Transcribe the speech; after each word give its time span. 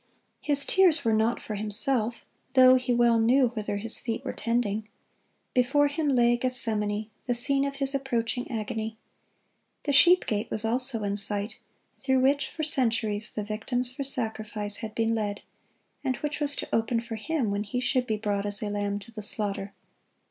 His 0.39 0.65
tears 0.65 1.05
were 1.05 1.13
not 1.13 1.39
for 1.39 1.53
Himself, 1.53 2.25
though 2.53 2.73
He 2.73 2.91
well 2.91 3.19
knew 3.19 3.49
whither 3.49 3.77
His 3.77 3.99
feet 3.99 4.25
were 4.25 4.33
tending. 4.33 4.89
Before 5.53 5.85
Him 5.89 6.15
lay 6.15 6.35
Gethsemane, 6.37 7.11
the 7.27 7.35
scene 7.35 7.65
of 7.65 7.75
His 7.75 7.93
approaching 7.93 8.49
agony. 8.49 8.97
The 9.83 9.93
sheep 9.93 10.25
gate 10.25 10.47
also 10.65 10.97
was 11.01 11.07
in 11.07 11.17
sight, 11.17 11.59
through 11.97 12.21
which 12.21 12.49
for 12.49 12.63
centuries 12.63 13.31
the 13.31 13.43
victims 13.43 13.91
for 13.91 14.03
sacrifice 14.03 14.77
had 14.77 14.95
been 14.95 15.13
led, 15.13 15.43
and 16.03 16.15
which 16.17 16.39
was 16.39 16.55
to 16.55 16.69
open 16.75 16.99
for 16.99 17.15
Him 17.17 17.51
when 17.51 17.61
He 17.63 17.79
should 17.79 18.07
be 18.07 18.17
"brought 18.17 18.47
as 18.47 18.63
a 18.63 18.71
lamb 18.71 18.97
to 19.01 19.11
the 19.11 19.21
slaughter." 19.21 19.71